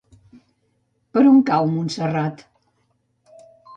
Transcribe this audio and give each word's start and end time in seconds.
Per 1.17 1.21
on 1.31 1.37
cau 1.49 1.69
Montserrat? 1.75 2.43